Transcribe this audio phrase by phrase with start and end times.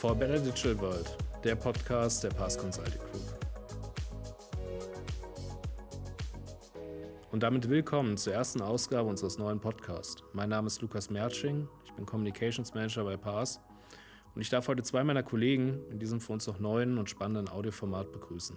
[0.00, 3.38] For a Better Digital World, der Podcast der Pass Consulting Group.
[7.30, 10.24] Und damit willkommen zur ersten Ausgabe unseres neuen Podcasts.
[10.32, 13.60] Mein Name ist Lukas Mertsching, ich bin Communications Manager bei Pass
[14.34, 17.50] und ich darf heute zwei meiner Kollegen in diesem für uns noch neuen und spannenden
[17.50, 18.56] Audioformat begrüßen.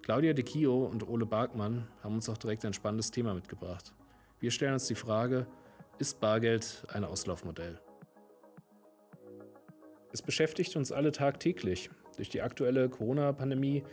[0.00, 3.92] Claudia De Kio und Ole Barkmann haben uns auch direkt ein spannendes Thema mitgebracht.
[4.40, 5.46] Wir stellen uns die Frage,
[5.98, 7.82] ist Bargeld ein Auslaufmodell?
[10.12, 11.90] Es beschäftigt uns alle tagtäglich.
[12.16, 13.84] Durch die aktuelle Corona-Pandemie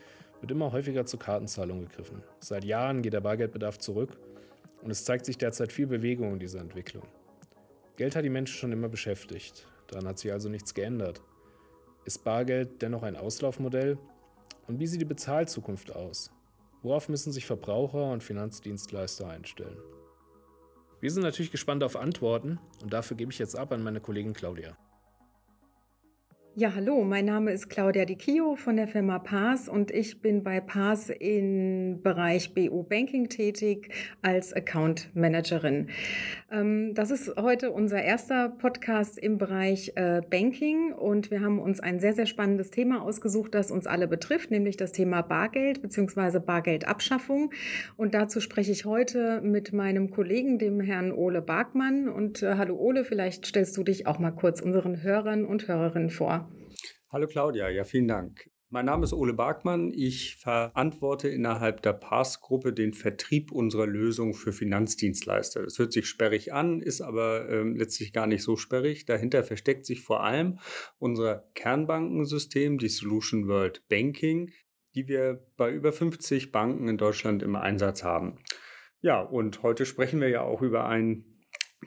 [0.42, 2.24] wird immer häufiger zur Kartenzahlung gegriffen.
[2.40, 4.18] Seit Jahren geht der Bargeldbedarf zurück
[4.82, 7.04] und es zeigt sich derzeit viel Bewegung in dieser Entwicklung.
[7.96, 9.68] Geld hat die Menschen schon immer beschäftigt.
[9.88, 11.22] Daran hat sich also nichts geändert.
[12.06, 13.98] Ist Bargeld dennoch ein Auslaufmodell?
[14.68, 16.32] Und wie sieht die Bezahlzukunft aus?
[16.82, 19.78] Worauf müssen sich Verbraucher und Finanzdienstleister einstellen?
[21.00, 24.34] Wir sind natürlich gespannt auf Antworten und dafür gebe ich jetzt ab an meine Kollegin
[24.34, 24.78] Claudia.
[26.56, 30.44] Ja, hallo, mein Name ist Claudia Di Chio von der Firma PAS und ich bin
[30.44, 33.90] bei PAS im Bereich BU Banking tätig
[34.22, 35.88] als Account Managerin.
[36.52, 41.80] Ähm, das ist heute unser erster Podcast im Bereich äh, Banking und wir haben uns
[41.80, 46.38] ein sehr, sehr spannendes Thema ausgesucht, das uns alle betrifft, nämlich das Thema Bargeld bzw.
[46.38, 47.50] Bargeldabschaffung.
[47.98, 52.08] Und dazu spreche ich heute mit meinem Kollegen, dem Herrn Ole Barkmann.
[52.08, 56.12] Und äh, hallo Ole, vielleicht stellst du dich auch mal kurz unseren Hörern und Hörerinnen
[56.12, 56.43] vor.
[57.14, 58.50] Hallo Claudia, ja, vielen Dank.
[58.72, 59.92] Mein Name ist Ole Barkmann.
[59.94, 65.62] Ich verantworte innerhalb der PAS-Gruppe den Vertrieb unserer Lösung für Finanzdienstleister.
[65.62, 69.06] Das hört sich sperrig an, ist aber äh, letztlich gar nicht so sperrig.
[69.06, 70.58] Dahinter versteckt sich vor allem
[70.98, 74.50] unser Kernbankensystem, die Solution World Banking,
[74.96, 78.40] die wir bei über 50 Banken in Deutschland im Einsatz haben.
[79.02, 81.26] Ja, und heute sprechen wir ja auch über ein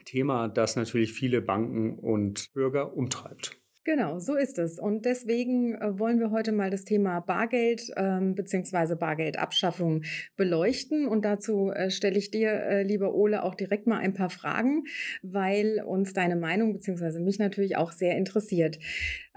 [0.05, 3.59] Thema, das natürlich viele Banken und Bürger umtreibt.
[3.87, 4.79] Genau, so ist es.
[4.79, 8.95] Und deswegen äh, wollen wir heute mal das Thema Bargeld ähm, bzw.
[8.95, 10.03] Bargeldabschaffung
[10.35, 11.07] beleuchten.
[11.07, 14.83] Und dazu äh, stelle ich dir, äh, lieber Ole, auch direkt mal ein paar Fragen,
[15.21, 17.21] weil uns deine Meinung bzw.
[17.21, 18.77] mich natürlich auch sehr interessiert.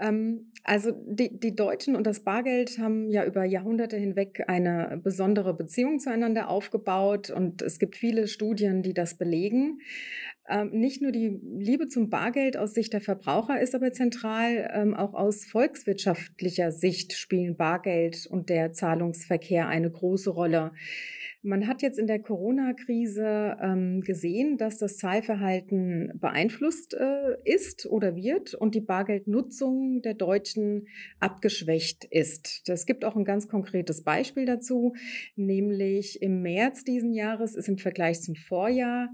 [0.01, 5.53] Ähm, also die, die Deutschen und das Bargeld haben ja über Jahrhunderte hinweg eine besondere
[5.53, 9.79] Beziehung zueinander aufgebaut und es gibt viele Studien, die das belegen.
[10.49, 14.95] Ähm, nicht nur die Liebe zum Bargeld aus Sicht der Verbraucher ist aber zentral, ähm,
[14.95, 20.71] auch aus volkswirtschaftlicher Sicht spielen Bargeld und der Zahlungsverkehr eine große Rolle.
[21.43, 28.15] Man hat jetzt in der Corona-Krise ähm, gesehen, dass das Zahlverhalten beeinflusst äh, ist oder
[28.15, 30.87] wird und die Bargeldnutzung der Deutschen
[31.19, 32.67] abgeschwächt ist.
[32.67, 34.93] Es gibt auch ein ganz konkretes Beispiel dazu,
[35.35, 39.09] nämlich im März diesen Jahres ist im Vergleich zum Vorjahr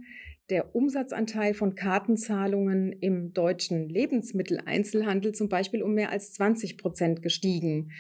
[0.49, 7.91] der Umsatzanteil von Kartenzahlungen im deutschen Lebensmitteleinzelhandel zum Beispiel um mehr als 20 Prozent gestiegen.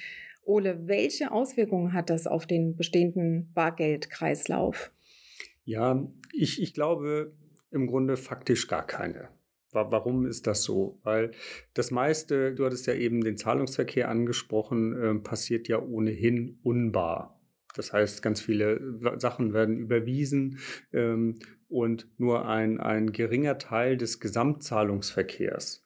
[0.43, 4.91] Ole, welche Auswirkungen hat das auf den bestehenden Bargeldkreislauf?
[5.65, 7.33] Ja, ich, ich glaube
[7.71, 9.27] im Grunde faktisch gar keine.
[9.71, 10.97] Warum ist das so?
[11.03, 11.31] Weil
[11.73, 17.36] das meiste, du hattest ja eben den Zahlungsverkehr angesprochen, äh, passiert ja ohnehin unbar.
[17.77, 18.79] Das heißt, ganz viele
[19.17, 20.59] Sachen werden überwiesen
[20.93, 21.35] ähm,
[21.69, 25.83] und nur ein, ein geringer Teil des Gesamtzahlungsverkehrs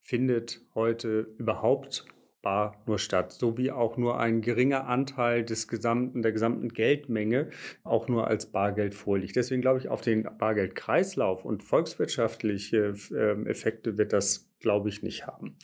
[0.00, 2.06] findet heute überhaupt
[2.42, 7.50] bar nur statt, sowie auch nur ein geringer Anteil des gesamten, der gesamten Geldmenge
[7.84, 9.36] auch nur als Bargeld vorliegt.
[9.36, 15.26] Deswegen glaube ich, auf den Bargeldkreislauf und volkswirtschaftliche äh, Effekte wird das, glaube ich, nicht
[15.26, 15.56] haben.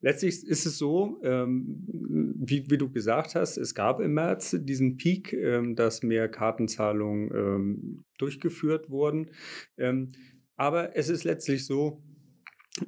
[0.00, 1.84] Letztlich ist es so, ähm,
[2.36, 7.30] wie, wie, du gesagt hast, es gab im März diesen Peak, ähm, dass mehr Kartenzahlungen
[7.34, 9.30] ähm, durchgeführt wurden.
[9.78, 10.12] Ähm,
[10.56, 12.02] aber es ist letztlich so,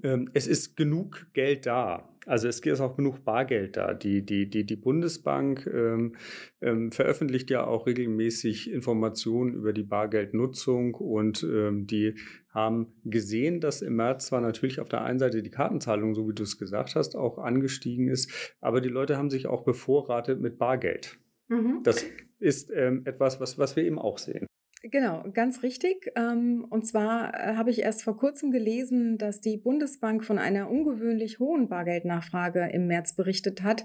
[0.03, 2.12] ähm, es ist genug Geld da.
[2.27, 3.95] Also es ist auch genug Bargeld da.
[3.95, 6.15] Die, die, die, die Bundesbank ähm,
[6.61, 12.15] ähm, veröffentlicht ja auch regelmäßig Informationen über die Bargeldnutzung und ähm, die
[12.51, 16.35] haben gesehen, dass im März zwar natürlich auf der einen Seite die Kartenzahlung, so wie
[16.35, 18.31] du es gesagt hast, auch angestiegen ist,
[18.61, 21.19] aber die Leute haben sich auch bevorratet mit Bargeld.
[21.49, 21.81] Mhm.
[21.83, 22.05] Das
[22.39, 24.47] ist ähm, etwas, was, was wir eben auch sehen.
[24.83, 26.11] Genau, ganz richtig.
[26.17, 30.69] Ähm, und zwar äh, habe ich erst vor kurzem gelesen, dass die Bundesbank von einer
[30.69, 33.85] ungewöhnlich hohen Bargeldnachfrage im März berichtet hat.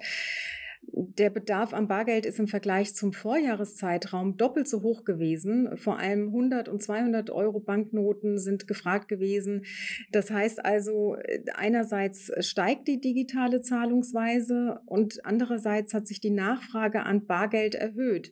[0.81, 5.77] Der Bedarf an Bargeld ist im Vergleich zum Vorjahreszeitraum doppelt so hoch gewesen.
[5.77, 9.65] Vor allem 100 und 200 Euro Banknoten sind gefragt gewesen.
[10.11, 17.03] Das heißt also, äh, einerseits steigt die digitale Zahlungsweise und andererseits hat sich die Nachfrage
[17.03, 18.31] an Bargeld erhöht.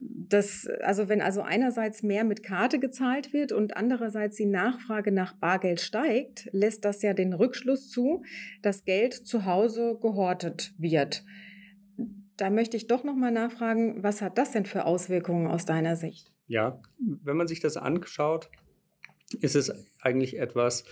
[0.00, 5.34] Das, also wenn also einerseits mehr mit Karte gezahlt wird und andererseits die Nachfrage nach
[5.34, 8.22] Bargeld steigt, lässt das ja den Rückschluss zu,
[8.62, 11.24] dass Geld zu Hause gehortet wird.
[12.36, 15.96] Da möchte ich doch noch mal nachfragen, was hat das denn für Auswirkungen aus deiner
[15.96, 16.32] Sicht?
[16.46, 18.50] Ja, wenn man sich das anschaut,
[19.40, 19.72] ist es
[20.04, 20.84] eigentlich etwas,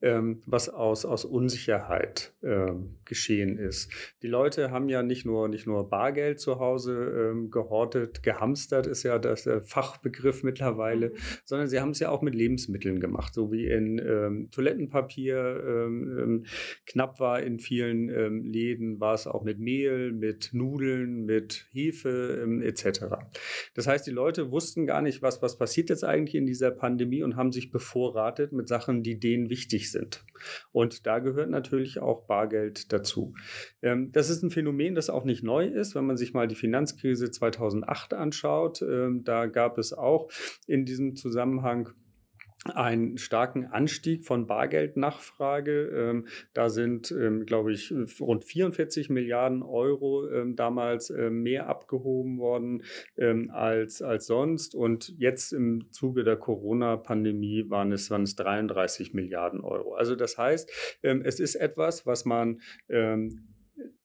[0.00, 3.90] ähm, was aus, aus Unsicherheit ähm, geschehen ist.
[4.22, 9.02] Die Leute haben ja nicht nur, nicht nur Bargeld zu Hause ähm, gehortet, gehamstert ist
[9.02, 11.14] ja das der Fachbegriff mittlerweile, mhm.
[11.44, 16.18] sondern sie haben es ja auch mit Lebensmitteln gemacht, so wie in ähm, Toilettenpapier ähm,
[16.18, 16.46] ähm,
[16.86, 18.08] knapp war in vielen
[18.44, 23.00] Läden, war es auch mit Mehl, mit Nudeln, mit Hefe etc.
[23.74, 27.22] Das heißt, die Leute wussten gar nicht, was, was passiert jetzt eigentlich in dieser Pandemie
[27.22, 30.22] und haben sich bevorratet mit Sachen, die denen wichtig sind.
[30.70, 33.34] Und da gehört natürlich auch Bargeld dazu.
[33.80, 35.94] Ähm, das ist ein Phänomen, das auch nicht neu ist.
[35.94, 40.30] Wenn man sich mal die Finanzkrise 2008 anschaut, ähm, da gab es auch
[40.66, 41.90] in diesem Zusammenhang
[42.66, 45.88] einen starken Anstieg von Bargeldnachfrage.
[45.88, 52.82] Ähm, da sind, ähm, glaube ich, rund 44 Milliarden Euro ähm, damals mehr abgehoben worden
[53.50, 54.74] als, als sonst.
[54.74, 59.94] Und jetzt im Zuge der Corona-Pandemie waren es, waren es 33 Milliarden Euro.
[59.94, 60.70] Also das heißt,
[61.02, 62.60] es ist etwas, was man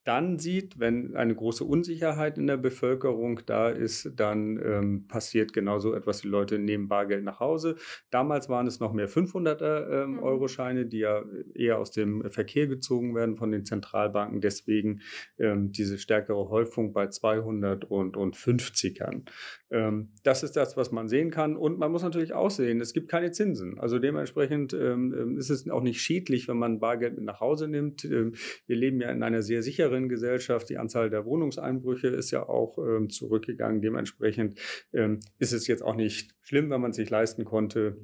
[0.05, 5.95] dann sieht, wenn eine große Unsicherheit in der Bevölkerung da ist, dann ähm, passiert genauso
[5.95, 6.21] etwas.
[6.21, 7.75] Die Leute nehmen Bargeld nach Hause.
[8.11, 10.89] Damals waren es noch mehr 500er ähm, mhm.
[10.89, 11.23] Die ja
[11.55, 14.41] eher aus dem Verkehr gezogen werden von den Zentralbanken.
[14.41, 15.01] Deswegen
[15.39, 19.23] ähm, diese stärkere Häufung bei 200 und, und 50ern.
[19.71, 21.57] Ähm, das ist das, was man sehen kann.
[21.57, 23.79] Und man muss natürlich auch sehen, es gibt keine Zinsen.
[23.79, 27.67] Also dementsprechend ähm, ähm, ist es auch nicht schädlich, wenn man Bargeld mit nach Hause
[27.67, 28.03] nimmt.
[28.03, 30.69] wir leben ja in einer sehr sicheren älteren Gesellschaft.
[30.69, 33.81] Die Anzahl der Wohnungseinbrüche ist ja auch ähm, zurückgegangen.
[33.81, 34.59] Dementsprechend
[34.93, 37.97] ähm, ist es jetzt auch nicht schlimm, wenn man es sich leisten konnte,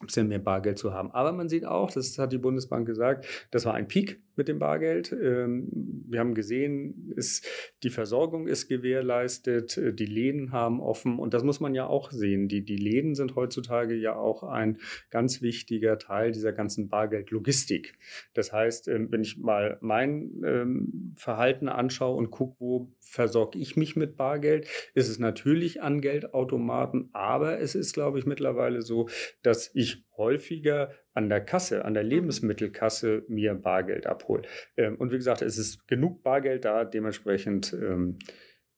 [0.00, 1.10] ein bisschen mehr Bargeld zu haben.
[1.10, 4.58] Aber man sieht auch, das hat die Bundesbank gesagt, das war ein Peak mit dem
[4.58, 5.12] Bargeld.
[5.12, 5.68] Ähm,
[6.08, 7.46] wir haben gesehen, ist,
[7.82, 12.10] die Versorgung ist gewährleistet, äh, die Läden haben offen und das muss man ja auch
[12.10, 12.48] sehen.
[12.48, 14.78] Die, die Läden sind heutzutage ja auch ein
[15.10, 17.98] ganz wichtiger Teil dieser ganzen Bargeldlogistik.
[18.32, 23.76] Das heißt, ähm, wenn ich mal mein ähm, Verhalten anschaue und gucke, wo versorge ich
[23.76, 29.10] mich mit Bargeld, ist es natürlich an Geldautomaten, aber es ist, glaube ich, mittlerweile so,
[29.42, 32.10] dass ich häufiger an der Kasse, an der mhm.
[32.10, 34.42] Lebensmittelkasse mir Bargeld abhole.
[34.76, 38.18] Ähm, und wie gesagt, es ist genug Bargeld da, dementsprechend ähm,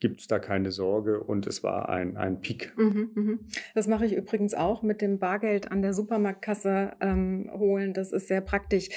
[0.02, 2.72] gibt es da keine Sorge und es war ein, ein Peak.
[2.76, 3.40] Mhm, mhm.
[3.76, 7.94] Das mache ich übrigens auch mit dem Bargeld an der Supermarktkasse ähm, holen.
[7.94, 8.88] Das ist sehr praktisch.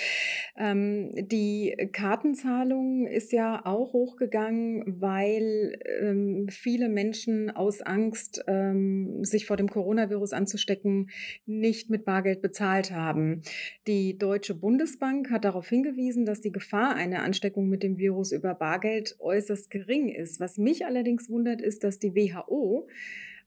[0.58, 9.46] Ähm, die Kartenzahlung ist ja auch hochgegangen, weil ähm, viele Menschen aus Angst, ähm, sich
[9.46, 11.12] vor dem Coronavirus anzustecken,
[11.46, 13.44] nicht mit Bargeld bezahlt haben.
[13.86, 18.56] Die Deutsche Bundesbank hat darauf hingewiesen, dass die Gefahr einer Ansteckung mit dem Virus über
[18.56, 20.40] Bargeld äußerst gering ist.
[20.40, 22.88] Was mich allerdings wundert, ist, dass die WHO,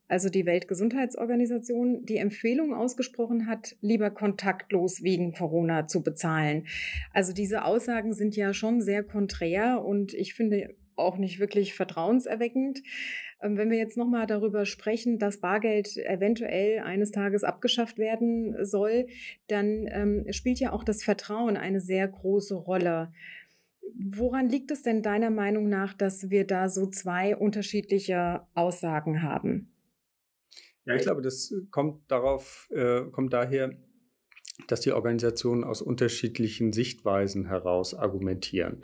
[0.06, 6.66] also die Weltgesundheitsorganisation, die Empfehlung ausgesprochen hat, lieber kontaktlos wegen Corona zu bezahlen.
[7.12, 12.82] Also diese Aussagen sind ja schon sehr konträr und ich finde auch nicht wirklich vertrauenserweckend.
[13.40, 19.06] Ähm, wenn wir jetzt nochmal darüber sprechen, dass Bargeld eventuell eines Tages abgeschafft werden soll,
[19.46, 23.12] dann ähm, spielt ja auch das Vertrauen eine sehr große Rolle.
[23.94, 29.72] Woran liegt es denn deiner Meinung nach, dass wir da so zwei unterschiedliche Aussagen haben?
[30.84, 33.76] Ja, ich glaube, das kommt darauf, äh, kommt daher,
[34.66, 38.78] dass die Organisationen aus unterschiedlichen Sichtweisen heraus argumentieren.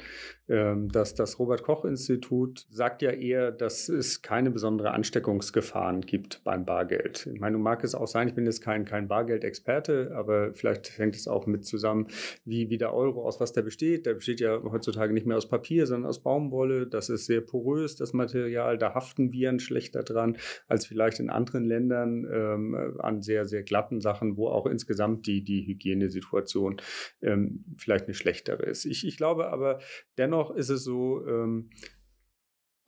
[0.46, 7.26] Ähm, dass das Robert-Koch-Institut sagt ja eher, dass es keine besondere Ansteckungsgefahren gibt beim Bargeld.
[7.32, 11.16] Ich meine, mag es auch sein, ich bin jetzt kein, kein Bargeldexperte, aber vielleicht hängt
[11.16, 12.08] es auch mit zusammen,
[12.44, 14.04] wie, wie der Euro, aus was der besteht.
[14.04, 16.86] Der besteht ja heutzutage nicht mehr aus Papier, sondern aus Baumwolle.
[16.86, 18.76] Das ist sehr porös, das Material.
[18.76, 20.36] Da haften Viren schlechter dran
[20.68, 25.42] als vielleicht in anderen Ländern ähm, an sehr, sehr glatten Sachen, wo auch insgesamt die,
[25.42, 26.80] die Hygienesituation
[27.22, 28.84] ähm, vielleicht eine schlechtere ist.
[28.84, 29.80] Ich, ich glaube aber
[30.18, 31.70] dennoch, ist es so, ähm,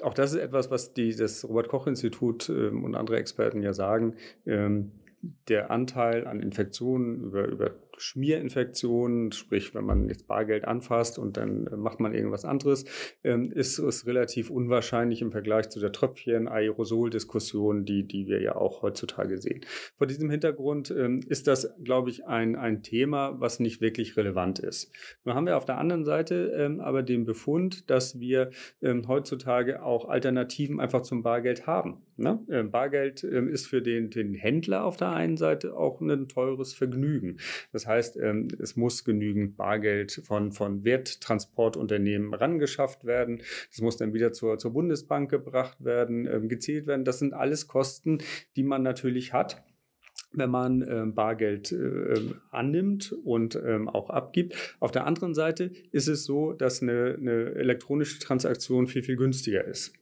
[0.02, 4.16] auch das ist etwas, was die, das Robert-Koch-Institut ähm, und andere Experten ja sagen.
[4.44, 4.92] Ähm,
[5.48, 11.66] der Anteil an Infektionen über, über Schmierinfektionen, sprich, wenn man jetzt Bargeld anfasst und dann
[11.66, 12.84] äh, macht man irgendwas anderes,
[13.24, 18.82] ähm, ist es relativ unwahrscheinlich im Vergleich zu der Tröpfchen-Aerosol-Diskussion, die, die wir ja auch
[18.82, 19.60] heutzutage sehen.
[19.96, 24.58] Vor diesem Hintergrund ähm, ist das, glaube ich, ein, ein Thema, was nicht wirklich relevant
[24.58, 24.92] ist.
[25.24, 28.50] Nun haben wir auf der anderen Seite ähm, aber den Befund, dass wir
[28.82, 32.02] heutzutage auch Alternativen einfach zum Bargeld haben.
[32.16, 32.38] Ne?
[32.70, 37.38] Bargeld ist für den, den Händler auf der einen Seite auch ein teures Vergnügen.
[37.72, 43.42] Das heißt, ähm, es muss genügend Bargeld von, von Werttransportunternehmen rangeschafft werden.
[43.70, 47.04] Das muss dann wieder zur, zur Bundesbank gebracht werden, ähm, gezählt werden.
[47.04, 48.18] Das sind alles Kosten,
[48.56, 49.62] die man natürlich hat
[50.32, 54.76] wenn man äh, Bargeld äh, annimmt und ähm, auch abgibt.
[54.80, 59.64] Auf der anderen Seite ist es so, dass eine, eine elektronische Transaktion viel, viel günstiger
[59.64, 59.92] ist.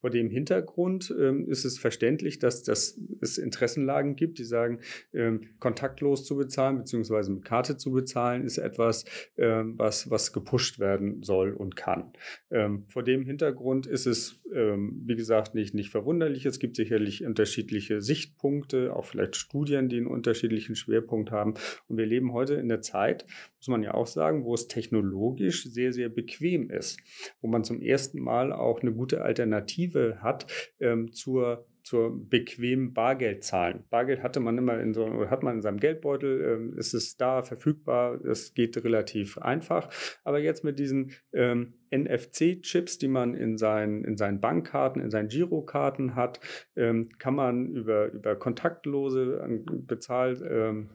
[0.00, 4.80] Vor dem Hintergrund ähm, ist es verständlich, dass, dass es Interessenlagen gibt, die sagen,
[5.12, 7.30] ähm, kontaktlos zu bezahlen bzw.
[7.30, 9.04] mit Karte zu bezahlen, ist etwas,
[9.36, 12.12] ähm, was, was gepusht werden soll und kann.
[12.50, 16.46] Ähm, vor dem Hintergrund ist es, ähm, wie gesagt, nicht, nicht verwunderlich.
[16.46, 21.54] Es gibt sicherlich unterschiedliche Sichtpunkte, auch vielleicht Studien, die einen unterschiedlichen Schwerpunkt haben.
[21.88, 23.26] Und wir leben heute in der Zeit,
[23.58, 26.98] muss man ja auch sagen, wo es technologisch sehr, sehr bequem ist,
[27.40, 30.46] wo man zum ersten Mal auch eine gute Alternative hat
[30.80, 33.84] ähm, zur zur bequemen Bargeldzahlen.
[33.90, 37.42] Bargeld hatte man immer in so, hat man in seinem Geldbeutel, ähm, ist es da
[37.42, 39.90] verfügbar, es geht relativ einfach.
[40.24, 45.28] Aber jetzt mit diesen ähm, NFC-Chips, die man in seinen, in seinen Bankkarten, in seinen
[45.28, 46.40] Girokarten hat,
[46.76, 50.90] ähm, kann man über, über kontaktlose Bezahl, ähm,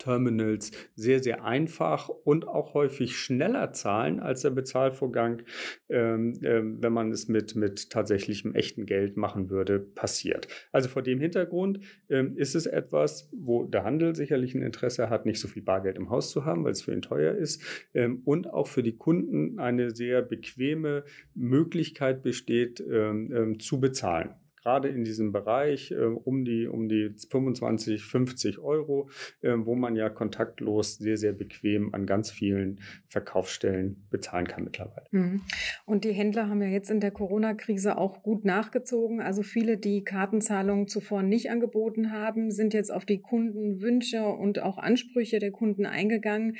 [0.00, 5.42] Terminals sehr, sehr einfach und auch häufig schneller zahlen als der Bezahlvorgang,
[5.88, 10.48] ähm, ähm, wenn man es mit, mit tatsächlichem echten Geld machen würde, passiert.
[10.72, 15.26] Also vor dem Hintergrund ähm, ist es etwas, wo der Handel sicherlich ein Interesse hat,
[15.26, 17.62] nicht so viel Bargeld im Haus zu haben, weil es für ihn teuer ist
[17.94, 21.04] ähm, und auch für die Kunden eine sehr bequeme
[21.34, 27.14] Möglichkeit besteht, ähm, ähm, zu bezahlen gerade in diesem Bereich äh, um, die, um die
[27.30, 29.08] 25, 50 Euro,
[29.40, 35.06] äh, wo man ja kontaktlos sehr, sehr bequem an ganz vielen Verkaufsstellen bezahlen kann mittlerweile.
[35.10, 35.42] Mhm.
[35.86, 39.20] Und die Händler haben ja jetzt in der Corona-Krise auch gut nachgezogen.
[39.20, 44.78] Also viele, die Kartenzahlungen zuvor nicht angeboten haben, sind jetzt auf die Kundenwünsche und auch
[44.78, 46.56] Ansprüche der Kunden eingegangen.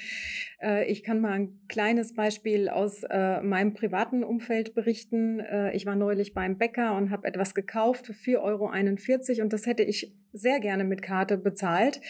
[0.62, 5.40] Äh, ich kann mal ein kleines Beispiel aus äh, meinem privaten Umfeld berichten.
[5.40, 9.52] Äh, ich war neulich beim Bäcker und habe etwas gekauft gekauft für 4,41 Euro und
[9.52, 12.00] das hätte ich sehr gerne mit Karte bezahlt.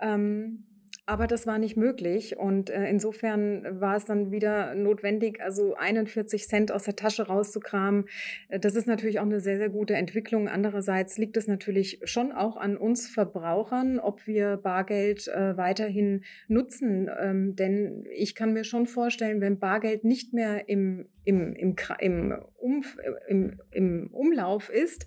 [0.00, 0.64] Ähm,
[1.06, 6.48] aber das war nicht möglich und äh, insofern war es dann wieder notwendig, also 41
[6.48, 8.06] Cent aus der Tasche rauszukramen.
[8.48, 10.48] Äh, das ist natürlich auch eine sehr, sehr gute Entwicklung.
[10.48, 17.08] Andererseits liegt es natürlich schon auch an uns Verbrauchern, ob wir Bargeld äh, weiterhin nutzen.
[17.20, 22.34] Ähm, denn ich kann mir schon vorstellen, wenn Bargeld nicht mehr im, im, im, im,
[22.58, 22.96] Umf
[23.28, 25.06] im, im Umlauf ist,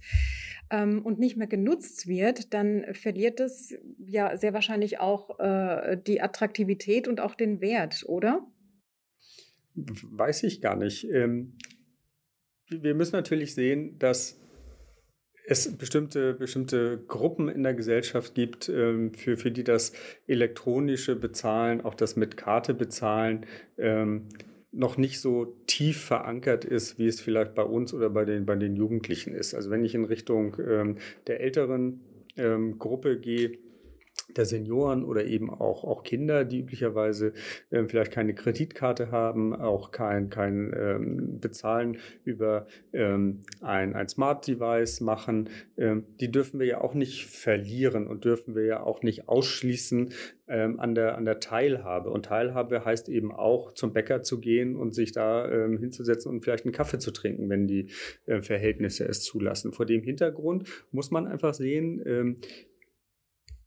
[0.69, 6.21] ähm, und nicht mehr genutzt wird, dann verliert es ja sehr wahrscheinlich auch äh, die
[6.21, 8.45] Attraktivität und auch den Wert, oder?
[9.75, 11.05] Weiß ich gar nicht.
[11.05, 11.57] Ähm,
[12.69, 14.39] wir müssen natürlich sehen, dass
[15.49, 19.93] es bestimmte, bestimmte Gruppen in der Gesellschaft gibt, ähm, für, für die das
[20.27, 23.47] elektronische Bezahlen, auch das mit Karte bezahlen,
[23.77, 24.27] ähm,
[24.71, 28.55] noch nicht so tief verankert ist, wie es vielleicht bei uns oder bei den, bei
[28.55, 29.55] den Jugendlichen ist.
[29.55, 30.97] Also wenn ich in Richtung ähm,
[31.27, 32.01] der älteren
[32.37, 33.57] ähm, Gruppe gehe,
[34.35, 37.33] der Senioren oder eben auch, auch Kinder, die üblicherweise
[37.71, 44.47] ähm, vielleicht keine Kreditkarte haben, auch kein, kein ähm, Bezahlen über ähm, ein, ein Smart
[44.47, 49.01] Device machen, ähm, die dürfen wir ja auch nicht verlieren und dürfen wir ja auch
[49.01, 50.13] nicht ausschließen
[50.47, 52.09] ähm, an, der, an der Teilhabe.
[52.09, 56.41] Und Teilhabe heißt eben auch, zum Bäcker zu gehen und sich da ähm, hinzusetzen und
[56.43, 57.87] vielleicht einen Kaffee zu trinken, wenn die
[58.25, 59.71] äh, Verhältnisse es zulassen.
[59.71, 62.39] Vor dem Hintergrund muss man einfach sehen,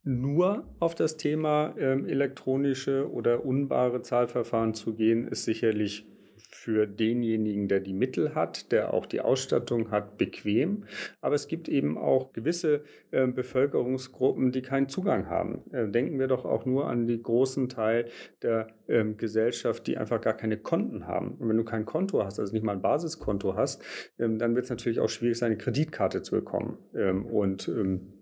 [0.04, 6.06] nur auf das Thema ähm, elektronische oder unbare Zahlverfahren zu gehen, ist sicherlich
[6.54, 10.85] für denjenigen, der die Mittel hat, der auch die Ausstattung hat, bequem.
[11.21, 15.62] Aber es gibt eben auch gewisse äh, Bevölkerungsgruppen, die keinen Zugang haben.
[15.73, 18.06] Äh, denken wir doch auch nur an den großen Teil
[18.42, 21.32] der äh, Gesellschaft, die einfach gar keine Konten haben.
[21.38, 23.82] Und wenn du kein Konto hast, also nicht mal ein Basiskonto hast,
[24.18, 26.78] ähm, dann wird es natürlich auch schwierig sein, eine Kreditkarte zu bekommen.
[26.94, 28.12] Ähm, und ähm,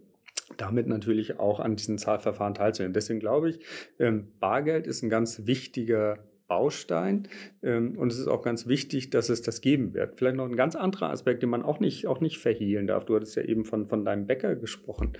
[0.56, 2.92] damit natürlich auch an diesen Zahlverfahren teilzunehmen.
[2.92, 3.60] Deswegen glaube ich,
[3.98, 7.28] ähm, Bargeld ist ein ganz wichtiger Baustein
[7.62, 10.16] ähm, und es ist auch ganz wichtig, dass es das geben wird.
[10.16, 13.04] Vielleicht noch ein ganz anderer Aspekt, den man auch nicht, auch nicht verhehlen darf.
[13.04, 15.12] Du hattest ja eben von, von deinem Bäcker gesprochen.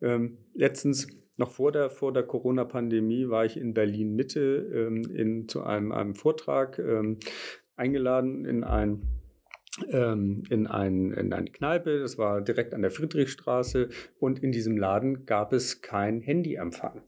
[0.00, 5.64] Ähm, letztens noch vor der, vor der Corona-Pandemie war ich in Berlin Mitte in, zu
[5.64, 6.80] einem, einem Vortrag
[7.76, 9.02] eingeladen in ein
[9.88, 14.76] ähm, in, ein, in eine Kneipe, das war direkt an der Friedrichstraße und in diesem
[14.76, 17.02] Laden gab es kein Handyempfang.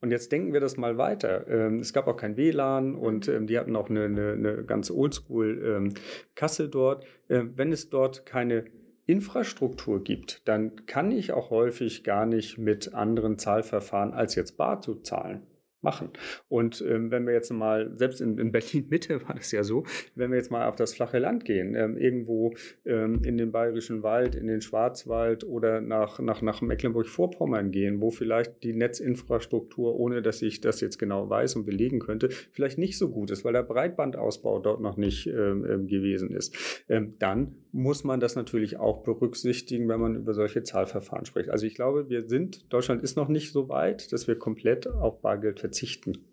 [0.00, 1.48] Und jetzt denken wir das mal weiter.
[1.48, 4.90] Ähm, es gab auch kein WLAN und ähm, die hatten auch eine, eine, eine ganz
[4.90, 5.94] oldschool ähm,
[6.34, 7.04] Kasse dort.
[7.28, 8.64] Wenn es dort keine
[9.04, 14.80] Infrastruktur gibt, dann kann ich auch häufig gar nicht mit anderen Zahlverfahren als jetzt bar
[14.80, 15.46] zu zahlen
[15.80, 16.10] machen.
[16.48, 20.30] Und ähm, wenn wir jetzt mal, selbst in, in Berlin-Mitte war das ja so, wenn
[20.30, 22.54] wir jetzt mal auf das flache Land gehen, ähm, irgendwo
[22.84, 28.10] ähm, in den Bayerischen Wald, in den Schwarzwald oder nach, nach, nach Mecklenburg-Vorpommern gehen, wo
[28.10, 32.98] vielleicht die Netzinfrastruktur, ohne dass ich das jetzt genau weiß und belegen könnte, vielleicht nicht
[32.98, 37.54] so gut ist, weil der Breitbandausbau dort noch nicht ähm, ähm, gewesen ist, ähm, dann
[37.70, 41.50] muss man das natürlich auch berücksichtigen, wenn man über solche Zahlverfahren spricht.
[41.50, 45.20] Also ich glaube, wir sind, Deutschland ist noch nicht so weit, dass wir komplett auf
[45.20, 45.67] Bargeld verzichten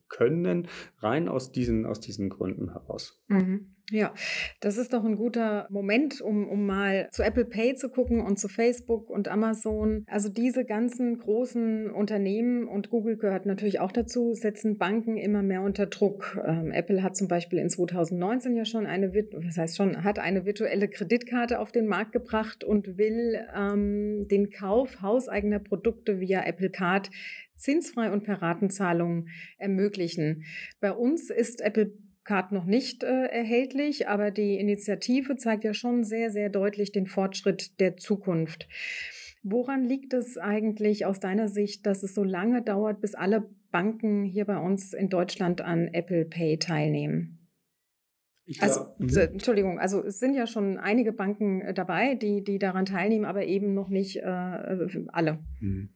[0.07, 0.67] können,
[0.99, 3.21] rein aus diesen, aus diesen Gründen heraus.
[3.27, 3.75] Mhm.
[3.91, 4.15] Ja,
[4.61, 8.39] das ist doch ein guter Moment, um, um mal zu Apple Pay zu gucken und
[8.39, 10.05] zu Facebook und Amazon.
[10.07, 15.61] Also diese ganzen großen Unternehmen und Google gehört natürlich auch dazu, setzen Banken immer mehr
[15.61, 16.41] unter Druck.
[16.43, 20.45] Ähm, Apple hat zum Beispiel in 2019 ja schon eine, was heißt schon, hat eine
[20.45, 26.71] virtuelle Kreditkarte auf den Markt gebracht und will ähm, den Kauf hauseigener Produkte via Apple
[26.71, 27.11] Card
[27.55, 30.43] zinsfrei und per Ratenzahlung ermöglichen.
[30.79, 31.93] Bei uns ist Apple
[32.23, 37.07] Card noch nicht äh, erhältlich, aber die Initiative zeigt ja schon sehr, sehr deutlich den
[37.07, 38.67] Fortschritt der Zukunft.
[39.43, 44.23] Woran liegt es eigentlich aus deiner Sicht, dass es so lange dauert, bis alle Banken
[44.23, 47.45] hier bei uns in Deutschland an Apple Pay teilnehmen?
[48.59, 49.17] also, mhm.
[49.17, 53.45] Entschuldigung, also es sind ja schon einige Banken äh, dabei, die, die daran teilnehmen, aber
[53.45, 55.39] eben noch nicht äh, alle.
[55.59, 55.89] Mhm.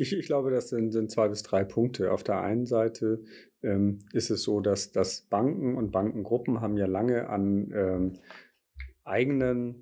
[0.00, 2.12] Ich, ich glaube, das sind, sind zwei bis drei Punkte.
[2.12, 3.24] Auf der einen Seite
[3.62, 8.12] ähm, ist es so, dass, dass Banken und Bankengruppen haben ja lange an ähm,
[9.04, 9.74] eigenen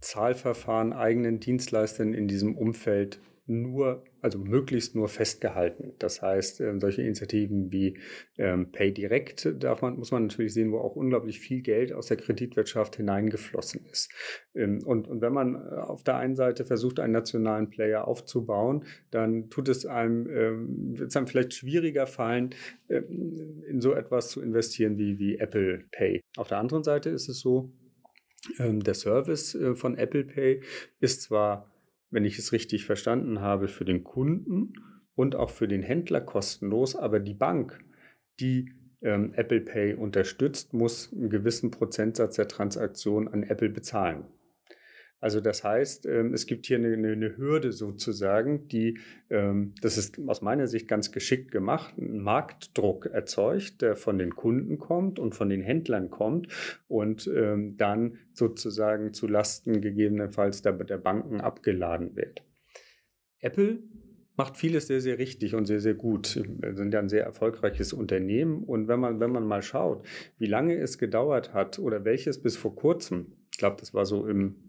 [0.00, 5.92] Zahlverfahren, eigenen Dienstleistern in diesem Umfeld nur, also möglichst nur festgehalten.
[5.98, 7.98] Das heißt, äh, solche Initiativen wie
[8.38, 12.16] ähm, PayDirect darf man, muss man natürlich sehen, wo auch unglaublich viel Geld aus der
[12.16, 14.10] Kreditwirtschaft hineingeflossen ist.
[14.54, 18.86] Ähm, und, und wenn man äh, auf der einen Seite versucht, einen nationalen Player aufzubauen,
[19.10, 22.50] dann tut es einem, ähm, wird es einem vielleicht schwieriger fallen,
[22.88, 26.22] ähm, in so etwas zu investieren wie, wie Apple Pay.
[26.38, 27.70] Auf der anderen Seite ist es so,
[28.58, 30.62] ähm, der Service äh, von Apple Pay
[31.00, 31.70] ist zwar
[32.14, 34.74] wenn ich es richtig verstanden habe, für den Kunden
[35.16, 37.84] und auch für den Händler kostenlos, aber die Bank,
[38.38, 38.72] die
[39.02, 44.26] ähm, Apple Pay unterstützt, muss einen gewissen Prozentsatz der Transaktion an Apple bezahlen.
[45.24, 48.98] Also das heißt, ähm, es gibt hier eine, eine Hürde sozusagen, die,
[49.30, 54.36] ähm, das ist aus meiner Sicht ganz geschickt gemacht, einen Marktdruck erzeugt, der von den
[54.36, 56.48] Kunden kommt und von den Händlern kommt
[56.88, 62.44] und ähm, dann sozusagen zu Lasten gegebenenfalls der, der Banken abgeladen wird.
[63.40, 63.82] Apple
[64.36, 66.38] macht vieles sehr, sehr richtig und sehr, sehr gut.
[66.60, 68.62] Wir sind ja ein sehr erfolgreiches Unternehmen.
[68.62, 70.04] Und wenn man, wenn man mal schaut,
[70.36, 74.26] wie lange es gedauert hat oder welches bis vor kurzem, ich glaube, das war so
[74.26, 74.63] im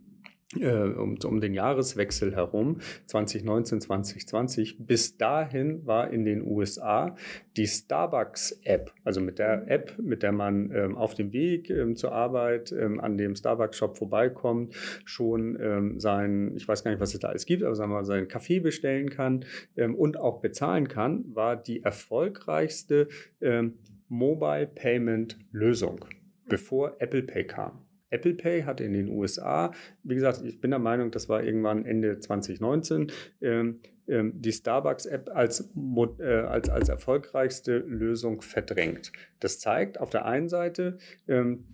[0.56, 4.78] um, um den Jahreswechsel herum, 2019, 2020.
[4.80, 7.15] Bis dahin war in den USA
[7.58, 9.68] die Starbucks-App, also mit der mhm.
[9.68, 13.98] App, mit der man ähm, auf dem Weg ähm, zur Arbeit ähm, an dem Starbucks-Shop
[13.98, 17.91] vorbeikommt, schon ähm, sein, ich weiß gar nicht, was es da alles gibt, aber sagen
[17.91, 19.46] wir mal, seinen Kaffee bestellen kann
[19.78, 23.08] ähm, und auch bezahlen kann, war die erfolgreichste
[23.41, 23.76] ähm,
[24.08, 26.06] Mobile Payment Lösung,
[26.48, 27.85] bevor Apple Pay kam.
[28.10, 29.72] Apple Pay hat in den USA,
[30.04, 35.30] wie gesagt, ich bin der Meinung, das war irgendwann Ende 2019, ähm, ähm, die Starbucks-App
[35.34, 35.74] als,
[36.20, 39.12] äh, als, als erfolgreichste Lösung verdrängt.
[39.39, 41.65] Das zeigt auf der einen Seite, ähm,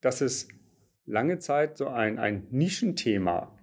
[0.00, 0.48] dass es
[1.04, 3.56] lange Zeit so ein, ein Nischenthema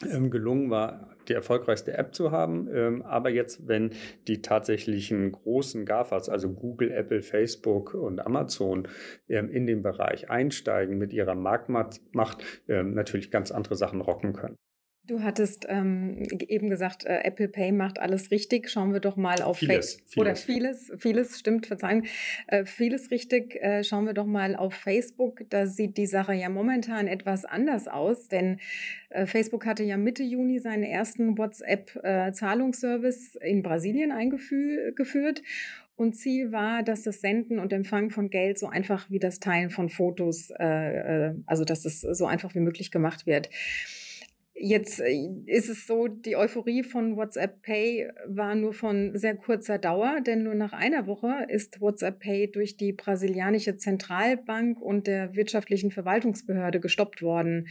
[0.00, 2.68] gelungen war, die erfolgreichste App zu haben.
[2.72, 3.90] Ähm, aber jetzt, wenn
[4.26, 8.88] die tatsächlichen großen GAFAs, also Google, Apple, Facebook und Amazon,
[9.28, 14.56] ähm, in den Bereich einsteigen mit ihrer Marktmacht, ähm, natürlich ganz andere Sachen rocken können.
[15.06, 18.68] Du hattest ähm, eben gesagt, äh, Apple Pay macht alles richtig.
[18.70, 20.16] Schauen wir doch mal auf vieles, vieles.
[20.16, 22.04] oder vieles, vieles stimmt, Verzeihung,
[22.46, 23.56] äh, vieles richtig.
[23.56, 25.40] Äh, schauen wir doch mal auf Facebook.
[25.48, 28.60] Da sieht die Sache ja momentan etwas anders aus, denn
[29.08, 35.42] äh, Facebook hatte ja Mitte Juni seinen ersten WhatsApp-Zahlungsservice äh, in Brasilien eingeführt.
[35.96, 39.70] Und Ziel war, dass das Senden und Empfangen von Geld so einfach wie das Teilen
[39.70, 43.50] von Fotos, äh, also dass das so einfach wie möglich gemacht wird
[44.62, 49.78] Jetzt äh, ist es so, die Euphorie von WhatsApp Pay war nur von sehr kurzer
[49.78, 55.34] Dauer, denn nur nach einer Woche ist WhatsApp Pay durch die brasilianische Zentralbank und der
[55.34, 57.68] wirtschaftlichen Verwaltungsbehörde gestoppt worden.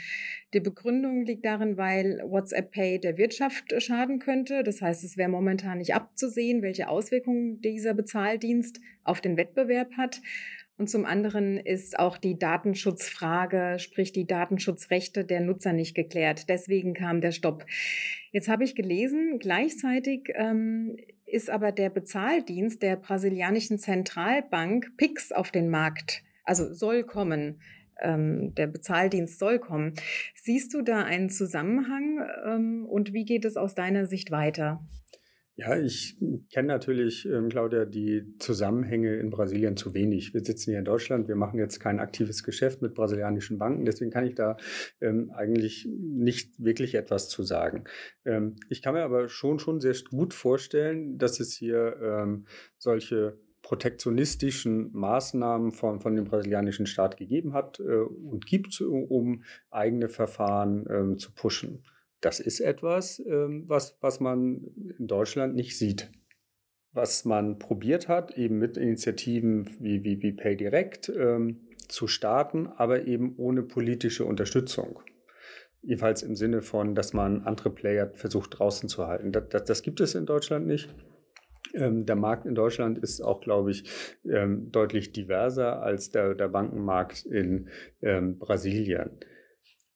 [0.56, 4.64] Die Begründung liegt darin, weil WhatsApp Pay der Wirtschaft schaden könnte.
[4.64, 10.22] Das heißt, es wäre momentan nicht abzusehen, welche Auswirkungen dieser Bezahldienst auf den Wettbewerb hat.
[10.80, 16.48] Und zum anderen ist auch die Datenschutzfrage, sprich die Datenschutzrechte der Nutzer nicht geklärt.
[16.48, 17.66] Deswegen kam der Stopp.
[18.32, 25.52] Jetzt habe ich gelesen, gleichzeitig ähm, ist aber der Bezahldienst der brasilianischen Zentralbank PIX auf
[25.52, 27.60] den Markt, also soll kommen.
[28.02, 29.96] Ähm, der Bezahldienst soll kommen.
[30.34, 34.80] Siehst du da einen Zusammenhang ähm, und wie geht es aus deiner Sicht weiter?
[35.60, 36.16] Ja, ich
[36.54, 40.34] kenne natürlich, ähm, Claudia, die Zusammenhänge in Brasilien zu wenig.
[40.34, 44.10] Wir sitzen hier in Deutschland, wir machen jetzt kein aktives Geschäft mit brasilianischen Banken, deswegen
[44.10, 44.56] kann ich da
[45.02, 47.84] ähm, eigentlich nicht wirklich etwas zu sagen.
[48.24, 52.46] Ähm, ich kann mir aber schon, schon sehr gut vorstellen, dass es hier ähm,
[52.78, 60.08] solche protektionistischen Maßnahmen von, von dem brasilianischen Staat gegeben hat äh, und gibt, um eigene
[60.08, 61.84] Verfahren ähm, zu pushen.
[62.22, 64.66] Das ist etwas, ähm, was, was man
[64.98, 66.12] in Deutschland nicht sieht.
[66.92, 73.06] Was man probiert hat, eben mit Initiativen wie, wie, wie PayDirect ähm, zu starten, aber
[73.06, 75.00] eben ohne politische Unterstützung.
[75.82, 79.32] Jedenfalls im Sinne von, dass man andere Player versucht draußen zu halten.
[79.32, 80.94] Das, das, das gibt es in Deutschland nicht.
[81.74, 83.84] Ähm, der Markt in Deutschland ist auch, glaube ich,
[84.26, 87.70] ähm, deutlich diverser als der, der Bankenmarkt in
[88.02, 89.20] ähm, Brasilien.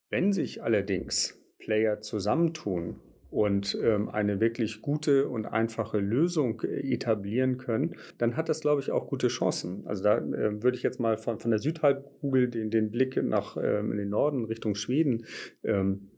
[0.10, 2.98] Wenn sich allerdings Player zusammentun
[3.32, 8.92] und ähm, eine wirklich gute und einfache Lösung etablieren können, dann hat das, glaube ich,
[8.92, 9.88] auch gute Chancen.
[9.88, 13.58] Also da äh, würde ich jetzt mal von, von der Südhalbkugel den, den Blick nach
[13.58, 15.26] ähm, in den Norden Richtung Schweden
[15.64, 16.10] ähm,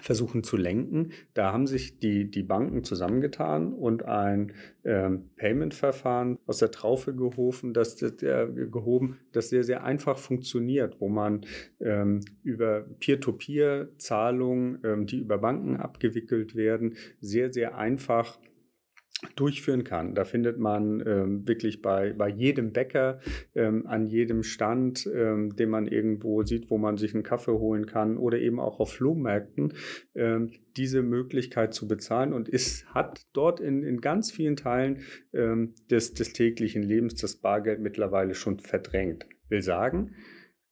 [0.00, 1.12] versuchen zu lenken.
[1.34, 4.52] Da haben sich die, die Banken zusammengetan und ein
[4.84, 11.08] ähm, Payment-Verfahren aus der Traufe gehoben, das, der, gehoben, das sehr, sehr einfach funktioniert, wo
[11.08, 11.42] man
[11.80, 18.38] ähm, über Peer-to-Peer-Zahlungen, ähm, die über Banken abgewickelt werden, sehr, sehr einfach
[19.36, 20.14] durchführen kann.
[20.14, 23.20] Da findet man ähm, wirklich bei, bei jedem Bäcker,
[23.54, 27.86] ähm, an jedem Stand, ähm, den man irgendwo sieht, wo man sich einen Kaffee holen
[27.86, 29.74] kann oder eben auch auf Flohmärkten,
[30.14, 35.00] ähm, diese Möglichkeit zu bezahlen und es hat dort in, in ganz vielen Teilen
[35.32, 39.26] ähm, des, des täglichen Lebens das Bargeld mittlerweile schon verdrängt.
[39.48, 40.14] Will sagen,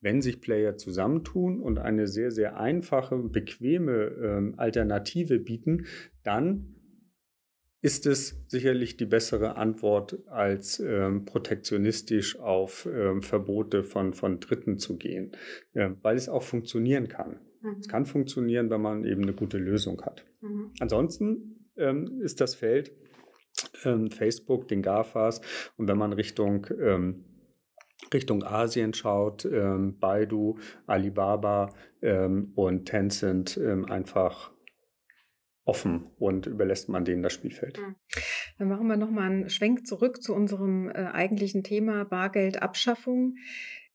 [0.00, 5.87] wenn sich Player zusammentun und eine sehr, sehr einfache, bequeme ähm, Alternative bieten,
[6.22, 6.76] dann
[7.87, 14.77] ist es sicherlich die bessere Antwort, als ähm, protektionistisch auf ähm, Verbote von, von Dritten
[14.77, 15.31] zu gehen,
[15.72, 17.38] ja, weil es auch funktionieren kann.
[17.62, 17.77] Mhm.
[17.79, 20.25] Es kann funktionieren, wenn man eben eine gute Lösung hat.
[20.40, 20.72] Mhm.
[20.81, 22.90] Ansonsten ähm, ist das Feld
[23.85, 25.40] ähm, Facebook, den GAFAs
[25.77, 27.25] und wenn man Richtung ähm,
[28.12, 31.70] Richtung Asien schaut, ähm, Baidu, Alibaba
[32.55, 34.53] und Tencent einfach
[35.66, 37.79] offen und überlässt man denen das Spielfeld.
[37.79, 37.96] Hm.
[38.59, 43.35] Dann machen wir nochmal einen Schwenk zurück zu unserem äh, eigentlichen Thema Bargeldabschaffung.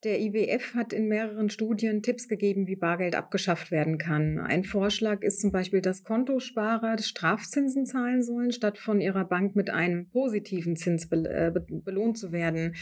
[0.03, 4.39] Der IWF hat in mehreren Studien Tipps gegeben, wie Bargeld abgeschafft werden kann.
[4.39, 9.69] Ein Vorschlag ist zum Beispiel, dass Kontosparer Strafzinsen zahlen sollen, statt von ihrer Bank mit
[9.69, 12.75] einem positiven Zins äh, belohnt zu werden.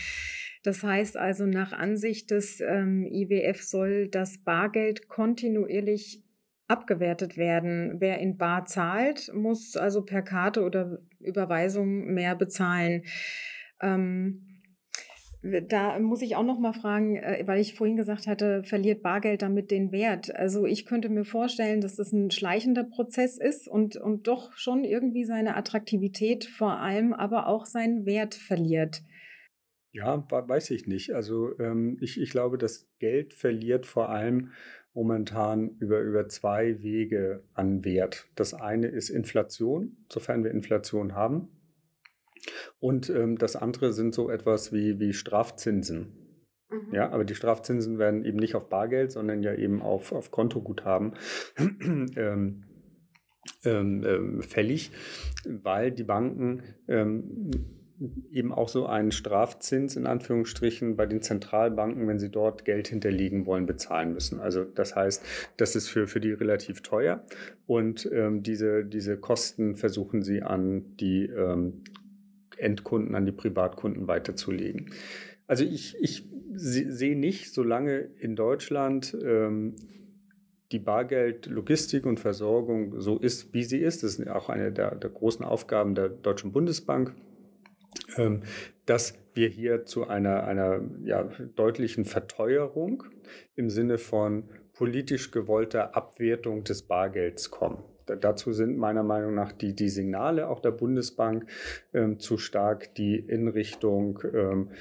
[0.64, 6.24] Das heißt also, nach Ansicht des ähm, IWF soll das Bargeld kontinuierlich
[6.70, 8.00] abgewertet werden.
[8.00, 13.04] Wer in Bar zahlt, muss also per Karte oder Überweisung mehr bezahlen.
[13.82, 14.46] Ähm,
[15.42, 19.42] da muss ich auch noch mal fragen, äh, weil ich vorhin gesagt hatte, verliert Bargeld
[19.42, 20.36] damit den Wert.
[20.36, 24.84] Also ich könnte mir vorstellen, dass das ein schleichender Prozess ist und, und doch schon
[24.84, 29.02] irgendwie seine Attraktivität vor allem, aber auch seinen Wert verliert.
[29.92, 31.16] Ja, weiß ich nicht.
[31.16, 34.52] Also ähm, ich, ich glaube, das Geld verliert vor allem
[35.00, 38.28] momentan über, über zwei Wege an Wert.
[38.36, 41.48] Das eine ist Inflation, sofern wir Inflation haben.
[42.80, 46.18] Und ähm, das andere sind so etwas wie, wie Strafzinsen.
[46.70, 46.94] Mhm.
[46.94, 51.14] Ja, aber die Strafzinsen werden eben nicht auf Bargeld, sondern ja eben auf, auf Kontoguthaben
[51.58, 52.66] ähm,
[53.64, 54.92] ähm, ähm, fällig,
[55.46, 57.79] weil die Banken ähm,
[58.32, 63.46] eben auch so einen Strafzins in Anführungsstrichen bei den Zentralbanken, wenn sie dort Geld hinterlegen
[63.46, 64.40] wollen, bezahlen müssen.
[64.40, 65.24] Also das heißt,
[65.58, 67.24] das ist für, für die relativ teuer
[67.68, 71.84] und ähm, diese, diese Kosten versuchen sie an die ähm,
[72.58, 74.92] Endkunden, an die Privatkunden weiterzulegen.
[75.48, 79.76] Also ich, ich sehe nicht, solange in Deutschland ähm,
[80.72, 85.10] die Bargeldlogistik und Versorgung so ist, wie sie ist, das ist auch eine der, der
[85.10, 87.16] großen Aufgaben der Deutschen Bundesbank,
[88.18, 88.44] ähm,
[88.86, 91.24] dass wir hier zu einer, einer ja,
[91.56, 93.04] deutlichen Verteuerung
[93.56, 97.84] im Sinne von politisch gewollter Abwertung des Bargelds kommen.
[98.06, 101.50] dazu sind meiner Meinung nach die, die Signale auch der Bundesbank
[101.94, 104.72] ähm, zu stark, die in Richtung ähm,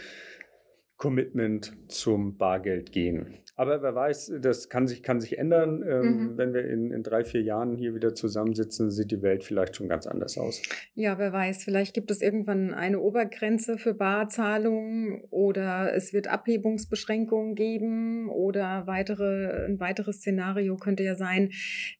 [0.96, 3.38] Commitment zum Bargeld gehen.
[3.58, 5.82] Aber wer weiß, das kann sich, kann sich ändern.
[5.82, 6.38] Ähm, mhm.
[6.38, 9.88] Wenn wir in, in drei, vier Jahren hier wieder zusammensitzen, sieht die Welt vielleicht schon
[9.88, 10.62] ganz anders aus.
[10.94, 17.56] Ja, wer weiß, vielleicht gibt es irgendwann eine Obergrenze für Barzahlungen oder es wird Abhebungsbeschränkungen
[17.56, 21.50] geben oder weitere, ein weiteres Szenario könnte ja sein,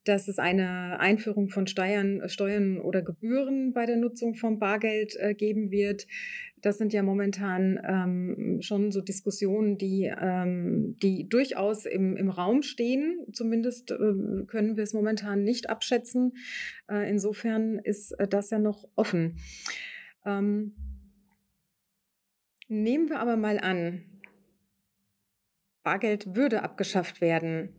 [0.05, 5.35] dass es eine Einführung von Steuern, Steuern oder Gebühren bei der Nutzung von Bargeld äh,
[5.35, 6.07] geben wird.
[6.63, 12.63] Das sind ja momentan ähm, schon so Diskussionen, die, ähm, die durchaus im, im Raum
[12.63, 13.27] stehen.
[13.33, 16.33] Zumindest äh, können wir es momentan nicht abschätzen.
[16.91, 19.39] Äh, insofern ist äh, das ja noch offen.
[20.27, 20.75] Ähm,
[22.69, 24.03] nehmen wir aber mal an,
[25.83, 27.78] Bargeld würde abgeschafft werden.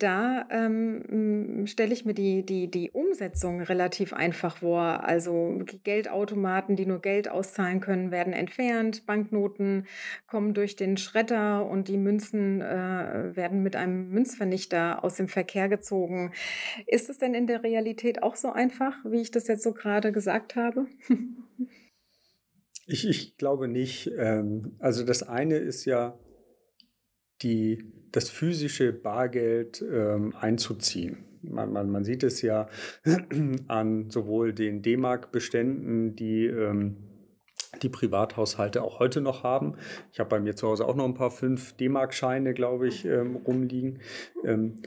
[0.00, 5.04] Da ähm, stelle ich mir die, die, die Umsetzung relativ einfach vor.
[5.04, 9.04] Also Geldautomaten, die nur Geld auszahlen können, werden entfernt.
[9.04, 9.86] Banknoten
[10.26, 15.68] kommen durch den Schredder und die Münzen äh, werden mit einem Münzvernichter aus dem Verkehr
[15.68, 16.32] gezogen.
[16.86, 20.12] Ist es denn in der Realität auch so einfach, wie ich das jetzt so gerade
[20.12, 20.86] gesagt habe?
[22.86, 24.10] ich, ich glaube nicht.
[24.16, 26.18] Ähm, also das eine ist ja
[27.42, 31.24] die, das physische Bargeld ähm, einzuziehen.
[31.42, 32.68] Man, man, man, sieht es ja
[33.68, 36.96] an sowohl den D-Mark-Beständen, die ähm,
[37.82, 39.76] die Privathaushalte auch heute noch haben.
[40.12, 43.36] Ich habe bei mir zu Hause auch noch ein paar 5 D-Mark-Scheine, glaube ich, ähm,
[43.36, 44.00] rumliegen.
[44.44, 44.82] Ähm,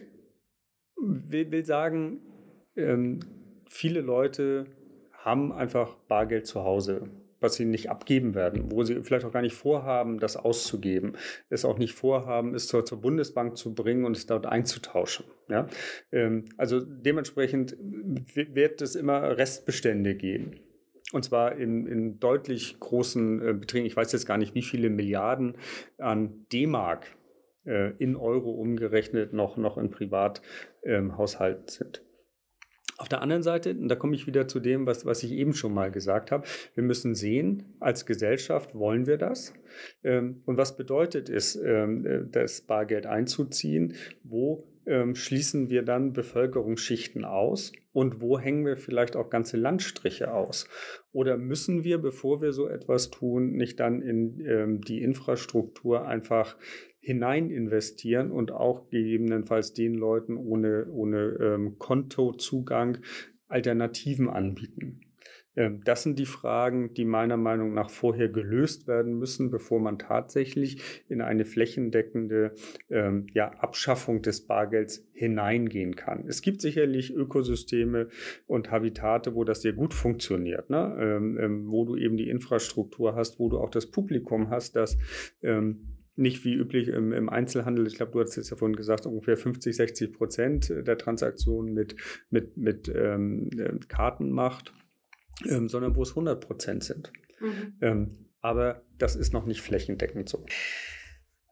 [0.98, 2.20] will, will sagen,
[2.76, 3.22] ähm,
[3.68, 4.66] viele Leute
[5.14, 7.10] haben einfach Bargeld zu Hause
[7.44, 11.14] was sie nicht abgeben werden, wo sie vielleicht auch gar nicht vorhaben, das auszugeben,
[11.50, 15.26] es auch nicht vorhaben, es zur, zur Bundesbank zu bringen und es dort einzutauschen.
[15.50, 15.68] Ja?
[16.12, 20.60] Ähm, also dementsprechend wird es immer Restbestände geben.
[21.12, 23.86] Und zwar in, in deutlich großen äh, Beträgen.
[23.86, 25.56] Ich weiß jetzt gar nicht, wie viele Milliarden
[26.00, 27.06] an D-Mark
[27.66, 32.04] äh, in Euro umgerechnet noch, noch in Privathaushalten ähm, sind.
[32.98, 35.54] Auf der anderen Seite, und da komme ich wieder zu dem, was, was ich eben
[35.54, 39.54] schon mal gesagt habe, wir müssen sehen, als Gesellschaft wollen wir das.
[40.04, 43.96] Ähm, und was bedeutet es, ähm, äh, das Bargeld einzuziehen?
[44.24, 50.32] Wo ähm, schließen wir dann Bevölkerungsschichten aus und wo hängen wir vielleicht auch ganze Landstriche
[50.32, 50.68] aus?
[51.12, 56.58] Oder müssen wir, bevor wir so etwas tun, nicht dann in die Infrastruktur einfach
[57.04, 63.00] hinein investieren und auch gegebenenfalls den Leuten ohne, ohne ähm, Kontozugang
[63.50, 65.02] Alternativen anbieten.
[65.56, 70.00] Ähm, das sind die Fragen, die meiner Meinung nach vorher gelöst werden müssen, bevor man
[70.00, 72.56] tatsächlich in eine flächendeckende
[72.90, 76.26] ähm, ja, Abschaffung des Bargelds hineingehen kann.
[76.28, 78.08] Es gibt sicherlich Ökosysteme
[78.48, 80.98] und Habitate, wo das sehr gut funktioniert, ne?
[81.00, 84.98] ähm, ähm wo du eben die Infrastruktur hast, wo du auch das Publikum hast, das
[85.42, 89.06] ähm, nicht wie üblich im, im Einzelhandel, ich glaube, du hast es ja vorhin gesagt,
[89.06, 91.96] ungefähr 50, 60 Prozent der Transaktionen mit,
[92.30, 94.74] mit, mit ähm, äh, Karten macht,
[95.48, 97.12] ähm, sondern wo es 100 Prozent sind.
[97.40, 97.74] Mhm.
[97.82, 98.10] Ähm,
[98.42, 100.46] aber das ist noch nicht flächendeckend so.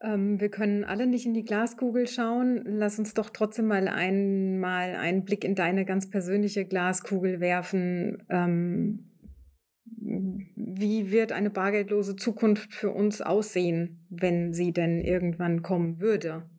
[0.01, 2.63] Ähm, wir können alle nicht in die Glaskugel schauen.
[2.65, 8.23] Lass uns doch trotzdem mal einmal einen Blick in deine ganz persönliche Glaskugel werfen.
[10.01, 16.49] Ähm, wie wird eine bargeldlose Zukunft für uns aussehen, wenn sie denn irgendwann kommen würde?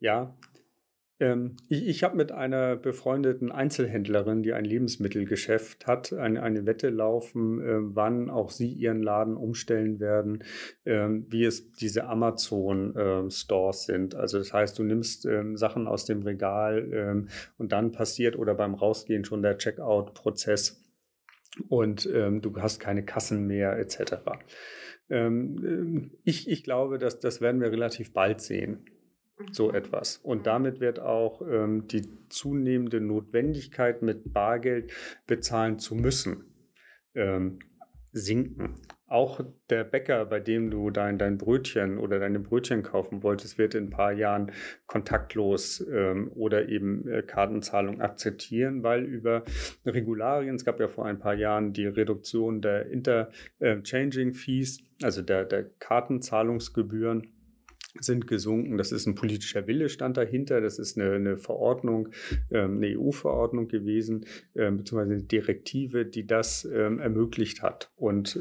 [0.00, 0.34] Ja,
[1.22, 6.90] ähm, ich, ich habe mit einer befreundeten Einzelhändlerin, die ein Lebensmittelgeschäft hat, eine, eine Wette
[6.90, 10.42] laufen, äh, wann auch sie ihren Laden umstellen werden,
[10.84, 14.14] äh, wie es diese Amazon-Stores äh, sind.
[14.16, 18.54] Also das heißt, du nimmst ähm, Sachen aus dem Regal ähm, und dann passiert oder
[18.54, 20.81] beim Rausgehen schon der Checkout-Prozess
[21.68, 24.14] und ähm, du hast keine Kassen mehr etc.
[25.10, 28.86] Ähm, ähm, ich, ich glaube, dass das werden wir relativ bald sehen,
[29.50, 29.74] so mhm.
[29.74, 30.16] etwas.
[30.18, 34.92] Und damit wird auch ähm, die zunehmende Notwendigkeit, mit Bargeld
[35.26, 36.44] bezahlen zu müssen,
[37.14, 37.58] ähm,
[38.12, 38.76] sinken.
[39.12, 43.74] Auch der Bäcker, bei dem du dein, dein Brötchen oder deine Brötchen kaufen wolltest, wird
[43.74, 44.52] in ein paar Jahren
[44.86, 49.44] kontaktlos ähm, oder eben äh, Kartenzahlung akzeptieren, weil über
[49.84, 55.44] Regularien, es gab ja vor ein paar Jahren die Reduktion der Interchanging Fees, also der,
[55.44, 57.34] der Kartenzahlungsgebühren,
[58.00, 58.78] sind gesunken.
[58.78, 60.60] Das ist ein politischer Wille stand dahinter.
[60.60, 62.08] Das ist eine, eine Verordnung,
[62.50, 64.24] ähm, eine EU-Verordnung gewesen,
[64.54, 67.90] ähm, beziehungsweise eine Direktive, die das ähm, ermöglicht hat.
[67.96, 68.38] Und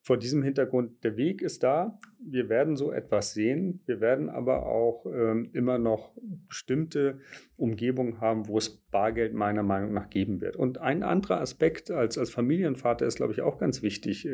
[0.00, 1.98] vor diesem Hintergrund, der Weg ist da.
[2.18, 3.80] Wir werden so etwas sehen.
[3.86, 6.12] Wir werden aber auch immer noch
[6.48, 7.18] bestimmte
[7.56, 10.56] Umgebungen haben, wo es Bargeld meiner Meinung nach geben wird.
[10.56, 14.28] Und ein anderer Aspekt als, als Familienvater ist, glaube ich, auch ganz wichtig.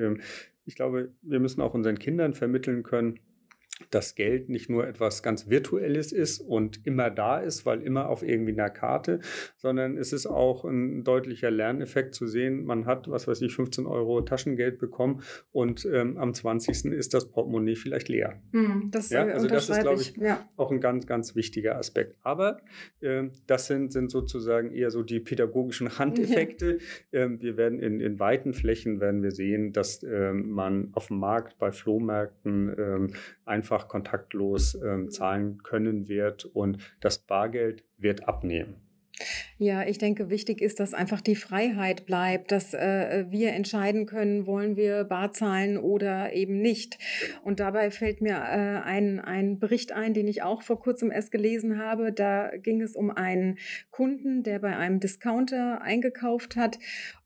[0.64, 3.20] Ich glaube, wir müssen auch unseren Kindern vermitteln können,
[3.90, 8.22] dass Geld nicht nur etwas ganz Virtuelles ist und immer da ist, weil immer auf
[8.22, 9.20] irgendwie einer Karte,
[9.56, 12.64] sondern es ist auch ein deutlicher Lerneffekt zu sehen.
[12.64, 16.86] Man hat, was weiß ich, 15 Euro Taschengeld bekommen und ähm, am 20.
[16.86, 18.40] ist das Portemonnaie vielleicht leer.
[18.52, 20.48] Mm, das, ja, also das ist, glaube ich, ja.
[20.56, 22.16] auch ein ganz, ganz wichtiger Aspekt.
[22.22, 22.60] Aber
[23.00, 26.78] äh, das sind, sind sozusagen eher so die pädagogischen Handeffekte.
[27.12, 27.20] Ja.
[27.20, 31.18] Ähm, wir werden in, in weiten Flächen werden wir sehen, dass ähm, man auf dem
[31.18, 33.06] Markt bei Flohmärkten ähm,
[33.44, 38.87] einfach einfach kontaktlos ähm, zahlen können wird und das Bargeld wird abnehmen.
[39.58, 44.46] Ja, ich denke, wichtig ist, dass einfach die Freiheit bleibt, dass äh, wir entscheiden können,
[44.46, 46.98] wollen wir bar zahlen oder eben nicht.
[47.42, 51.32] Und dabei fällt mir äh, ein, ein Bericht ein, den ich auch vor kurzem erst
[51.32, 52.12] gelesen habe.
[52.12, 53.58] Da ging es um einen
[53.90, 56.78] Kunden, der bei einem Discounter eingekauft hat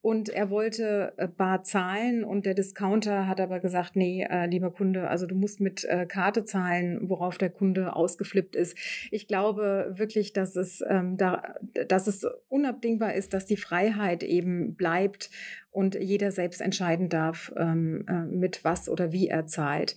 [0.03, 4.73] und er wollte äh, bar zahlen und der Discounter hat aber gesagt, nee, äh, lieber
[4.73, 8.77] Kunde, also du musst mit äh, Karte zahlen, worauf der Kunde ausgeflippt ist.
[9.13, 11.55] Ich glaube wirklich, dass es, ähm, da,
[11.89, 15.31] dass es unabdingbar ist, dass die Freiheit eben bleibt
[15.71, 19.97] und jeder selbst entscheiden darf, ähm, äh, mit was oder wie er zahlt.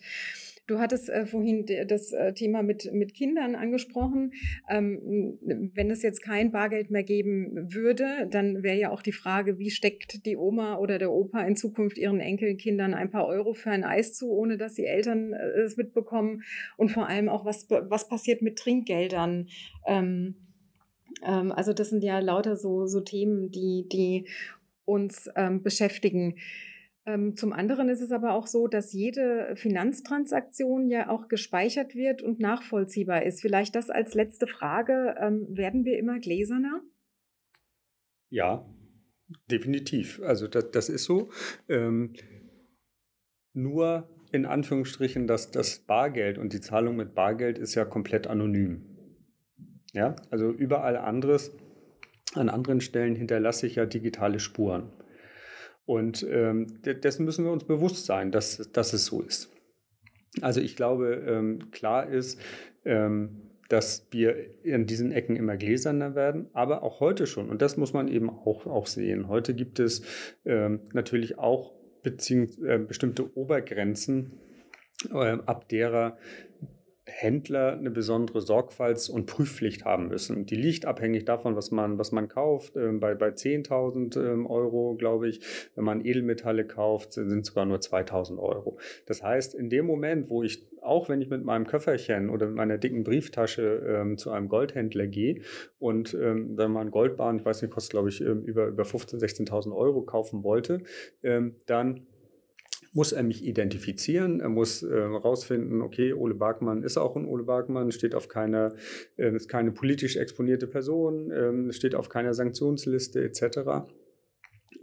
[0.68, 4.34] Du hattest äh, vorhin das äh, Thema mit, mit Kindern angesprochen.
[4.68, 5.38] Ähm,
[5.74, 9.70] wenn es jetzt kein Bargeld mehr geben würde, dann wäre ja auch die Frage, wie
[9.70, 13.84] steckt die Oma oder der Opa in Zukunft ihren Enkelkindern ein paar Euro für ein
[13.84, 16.42] Eis zu, ohne dass die Eltern äh, es mitbekommen?
[16.78, 19.48] Und vor allem auch, was, was passiert mit Trinkgeldern?
[19.86, 20.36] Ähm,
[21.24, 24.28] ähm, also das sind ja lauter so, so Themen, die, die
[24.86, 26.38] uns ähm, beschäftigen.
[27.08, 32.24] Ähm, zum anderen ist es aber auch so, dass jede Finanztransaktion ja auch gespeichert wird
[32.24, 33.42] und nachvollziehbar ist.
[33.42, 35.16] Vielleicht das als letzte Frage.
[35.20, 36.82] Ähm, werden wir immer gläserner?
[38.30, 38.66] Ja,
[39.52, 40.20] definitiv.
[40.24, 41.30] Also das, das ist so.
[41.70, 42.14] Ähm,
[43.54, 48.95] nur in Anführungsstrichen, dass das Bargeld und die Zahlung mit Bargeld ist ja komplett anonym.
[49.96, 51.56] Ja, also überall anderes,
[52.34, 54.92] an anderen Stellen hinterlasse ich ja digitale Spuren.
[55.86, 59.50] Und ähm, dessen müssen wir uns bewusst sein, dass, dass es so ist.
[60.42, 62.42] Also ich glaube, ähm, klar ist,
[62.84, 67.50] ähm, dass wir in diesen Ecken immer gläserner werden, aber auch heute schon.
[67.50, 69.30] Und das muss man eben auch, auch sehen.
[69.30, 70.04] Heute gibt es
[70.44, 74.34] ähm, natürlich auch äh, bestimmte Obergrenzen,
[75.14, 76.18] äh, ab derer
[77.08, 80.46] Händler eine besondere Sorgfalts- und Prüfpflicht haben müssen.
[80.46, 82.76] Die liegt abhängig davon, was man, was man kauft.
[82.76, 85.40] Ähm, bei bei 10.000 ähm, Euro, glaube ich,
[85.76, 88.80] wenn man Edelmetalle kauft, sind sogar nur 2.000 Euro.
[89.06, 92.56] Das heißt, in dem Moment, wo ich, auch wenn ich mit meinem Köfferchen oder mit
[92.56, 95.42] meiner dicken Brieftasche ähm, zu einem Goldhändler gehe
[95.78, 99.48] und ähm, wenn man Goldbahn, ich weiß nicht, kostet, glaube ich, ähm, über, über 15.000,
[99.48, 100.82] 16.000 Euro kaufen wollte,
[101.24, 102.08] ähm, dann
[102.96, 107.44] muss er mich identifizieren, er muss äh, rausfinden, okay, Ole Barkmann ist auch ein Ole
[107.44, 108.74] Barkmann, steht auf keiner,
[109.18, 113.86] äh, ist keine politisch exponierte Person, äh, steht auf keiner Sanktionsliste etc.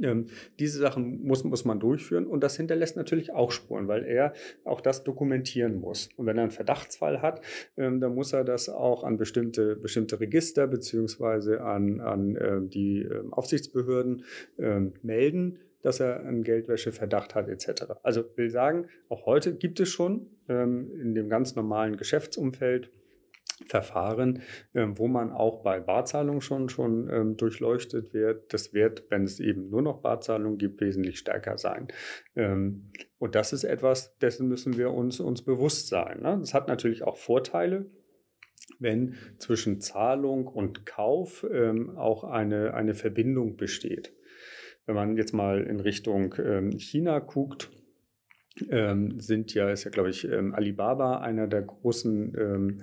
[0.02, 0.26] Ähm,
[0.58, 4.82] diese Sachen muss, muss man durchführen und das hinterlässt natürlich auch Spuren, weil er auch
[4.82, 6.10] das dokumentieren muss.
[6.16, 7.40] Und wenn er einen Verdachtsfall hat,
[7.78, 13.02] ähm, dann muss er das auch an bestimmte, bestimmte Register beziehungsweise an, an äh, die
[13.02, 14.24] ähm, Aufsichtsbehörden
[14.58, 17.84] ähm, melden dass er einen Geldwäscheverdacht hat etc.
[18.02, 22.90] Also will sagen, auch heute gibt es schon ähm, in dem ganz normalen Geschäftsumfeld
[23.66, 24.42] Verfahren,
[24.74, 28.52] ähm, wo man auch bei Barzahlungen schon, schon ähm, durchleuchtet wird.
[28.52, 31.88] Das wird, wenn es eben nur noch Barzahlungen gibt, wesentlich stärker sein.
[32.34, 36.20] Ähm, und das ist etwas, dessen müssen wir uns, uns bewusst sein.
[36.22, 36.38] Ne?
[36.40, 37.86] Das hat natürlich auch Vorteile,
[38.78, 44.12] wenn zwischen Zahlung und Kauf ähm, auch eine, eine Verbindung besteht.
[44.86, 47.70] Wenn man jetzt mal in Richtung ähm, China guckt,
[48.68, 52.82] ähm, sind ja, ist ja, glaube ich, ähm, Alibaba einer der großen ähm,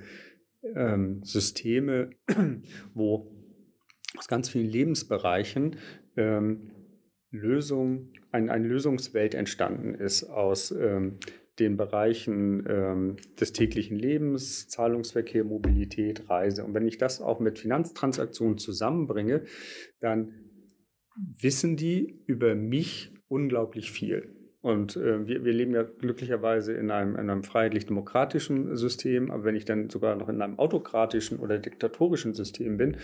[0.75, 2.12] ähm, Systeme,
[2.93, 3.31] wo
[4.17, 5.75] aus ganz vielen Lebensbereichen
[6.17, 6.71] ähm,
[7.31, 10.73] Lösung, ein, eine Lösungswelt entstanden ist aus
[11.59, 16.63] den Bereichen des täglichen Lebens, Zahlungsverkehr, Mobilität, Reise.
[16.63, 19.43] Und wenn ich das auch mit Finanztransaktionen zusammenbringe,
[20.00, 20.48] dann
[21.42, 24.38] wissen die über mich unglaublich viel.
[24.62, 29.55] Und äh, wir, wir leben ja glücklicherweise in einem, in einem freiheitlich-demokratischen System, aber wenn
[29.55, 32.97] ich dann sogar noch in einem autokratischen oder diktatorischen System bin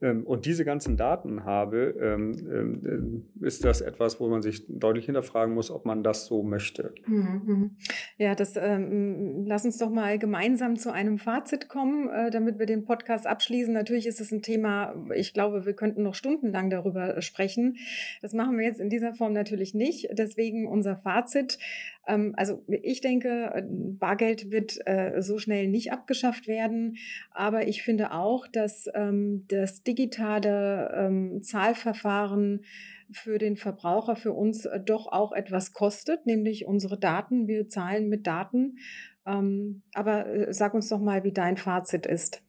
[0.00, 5.06] ähm, und diese ganzen Daten habe, ähm, ähm, ist das etwas, wo man sich deutlich
[5.06, 6.94] hinterfragen muss, ob man das so möchte.
[7.06, 7.70] Mhm, mhm.
[8.16, 12.66] Ja, das ähm, lass uns doch mal gemeinsam zu einem Fazit kommen, äh, damit wir
[12.66, 13.74] den Podcast abschließen.
[13.74, 17.78] Natürlich ist es ein Thema, ich glaube, wir könnten noch stundenlang darüber sprechen.
[18.22, 20.08] Das machen wir jetzt in dieser Form natürlich nicht.
[20.12, 21.58] Deswegen unser Fazit.
[22.06, 26.96] Ähm, also ich denke, äh, Bargeld wird äh, so schnell nicht abgeschafft werden,
[27.30, 32.64] aber ich finde auch, dass ähm, das digitale ähm, Zahlverfahren
[33.12, 37.48] für den Verbraucher, für uns äh, doch auch etwas kostet, nämlich unsere Daten.
[37.48, 38.78] Wir zahlen mit Daten.
[39.24, 42.42] aber sag uns doch mal, wie dein Fazit ist.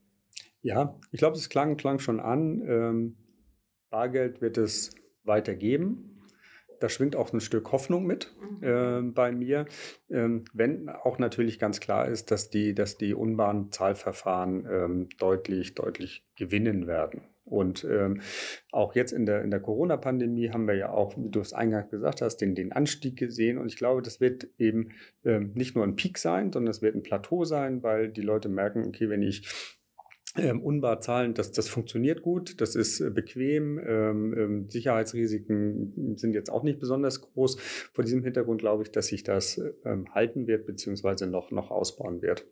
[0.63, 3.15] Ja, ich glaube, es klang, klang schon an.
[3.89, 6.10] Bargeld wird es weitergeben
[6.81, 9.65] da schwingt auch ein Stück Hoffnung mit äh, bei mir,
[10.09, 15.75] ähm, wenn auch natürlich ganz klar ist, dass die, dass die unbahn Zahlverfahren ähm, deutlich,
[15.75, 17.21] deutlich gewinnen werden.
[17.45, 18.21] Und ähm,
[18.71, 21.89] auch jetzt in der, in der Corona-Pandemie haben wir ja auch, wie du es eingangs
[21.89, 23.57] gesagt hast, den, den Anstieg gesehen.
[23.57, 24.91] Und ich glaube, das wird eben
[25.25, 28.47] ähm, nicht nur ein Peak sein, sondern es wird ein Plateau sein, weil die Leute
[28.47, 29.49] merken, okay, wenn ich
[30.37, 33.77] ähm, unbar zahlen, das, das funktioniert gut, das ist äh, bequem.
[33.79, 37.59] Ähm, ähm, Sicherheitsrisiken sind jetzt auch nicht besonders groß.
[37.93, 42.21] Vor diesem Hintergrund glaube ich, dass sich das ähm, halten wird, beziehungsweise noch, noch ausbauen
[42.21, 42.45] wird.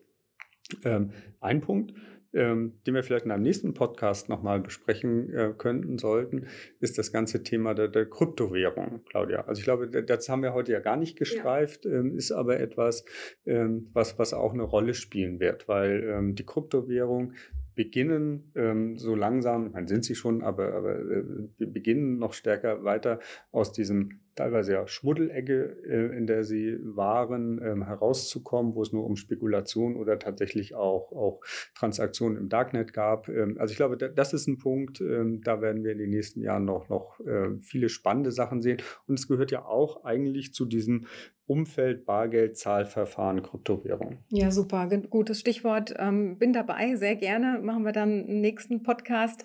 [0.84, 1.94] Ähm, ein Punkt,
[2.32, 6.46] ähm, den wir vielleicht in einem nächsten Podcast nochmal besprechen äh, könnten, sollten,
[6.78, 9.46] ist das ganze Thema der, der, Kryptowährung, Claudia.
[9.46, 11.92] Also ich glaube, das haben wir heute ja gar nicht gestreift, ja.
[11.92, 13.04] ähm, ist aber etwas,
[13.46, 17.32] ähm, was, was auch eine Rolle spielen wird, weil ähm, die Kryptowährung
[17.80, 21.24] beginnen ähm, so langsam, meine, sind sie schon, aber, aber äh,
[21.64, 23.20] beginnen noch stärker weiter
[23.52, 29.04] aus diesem teilweise ja Schmuddelecke, äh, in der sie waren, ähm, herauszukommen, wo es nur
[29.06, 31.40] um Spekulation oder tatsächlich auch, auch
[31.74, 33.28] Transaktionen im Darknet gab.
[33.28, 36.10] Ähm, also ich glaube, da, das ist ein Punkt, ähm, da werden wir in den
[36.10, 38.82] nächsten Jahren noch, noch äh, viele spannende Sachen sehen.
[39.06, 41.06] Und es gehört ja auch eigentlich zu diesem
[41.50, 44.18] Umfeld Bargeld, Zahlverfahren, Kryptowährung.
[44.30, 44.86] Ja, super.
[44.86, 45.92] Gutes Stichwort.
[45.98, 47.58] Ähm, bin dabei, sehr gerne.
[47.60, 49.44] Machen wir dann einen nächsten Podcast.